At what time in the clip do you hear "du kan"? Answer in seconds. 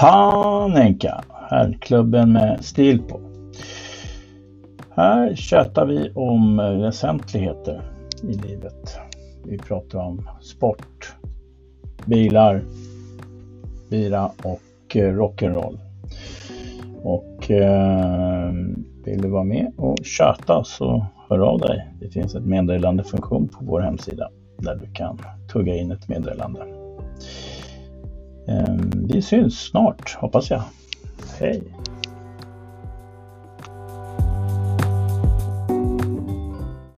24.76-25.18